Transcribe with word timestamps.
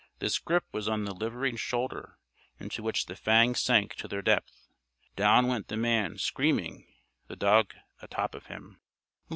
This 0.17 0.39
grip 0.39 0.63
was 0.71 0.89
on 0.89 1.03
the 1.05 1.13
liveried 1.13 1.59
shoulder, 1.59 2.17
into 2.59 2.81
which 2.81 3.05
the 3.05 3.15
fangs 3.15 3.61
sank 3.61 3.93
to 3.97 4.07
their 4.07 4.23
depth. 4.23 4.67
Down 5.15 5.45
went 5.45 5.67
the 5.67 5.77
man, 5.77 6.17
screaming, 6.17 6.87
the 7.27 7.35
dog 7.35 7.75
atop 8.01 8.33
of 8.33 8.47
him. 8.47 8.81